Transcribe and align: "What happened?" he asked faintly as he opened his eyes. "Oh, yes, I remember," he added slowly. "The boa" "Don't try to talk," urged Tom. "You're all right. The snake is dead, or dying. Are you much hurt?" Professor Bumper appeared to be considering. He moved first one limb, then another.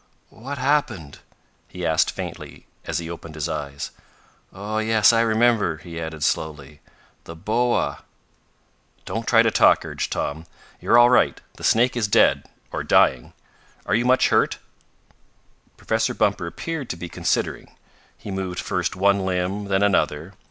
"What 0.31 0.57
happened?" 0.57 1.19
he 1.67 1.85
asked 1.85 2.09
faintly 2.09 2.65
as 2.85 2.97
he 2.97 3.07
opened 3.07 3.35
his 3.35 3.47
eyes. 3.47 3.91
"Oh, 4.51 4.79
yes, 4.79 5.13
I 5.13 5.21
remember," 5.21 5.77
he 5.77 6.01
added 6.01 6.23
slowly. 6.23 6.79
"The 7.25 7.35
boa" 7.35 8.03
"Don't 9.05 9.27
try 9.27 9.43
to 9.43 9.51
talk," 9.51 9.85
urged 9.85 10.11
Tom. 10.11 10.47
"You're 10.79 10.97
all 10.97 11.11
right. 11.11 11.39
The 11.53 11.63
snake 11.63 11.95
is 11.95 12.07
dead, 12.07 12.47
or 12.71 12.83
dying. 12.83 13.33
Are 13.85 13.93
you 13.93 14.05
much 14.05 14.29
hurt?" 14.29 14.57
Professor 15.77 16.15
Bumper 16.15 16.47
appeared 16.47 16.89
to 16.89 16.97
be 16.97 17.07
considering. 17.07 17.69
He 18.17 18.31
moved 18.31 18.59
first 18.59 18.95
one 18.95 19.23
limb, 19.23 19.65
then 19.65 19.83
another. 19.83 20.33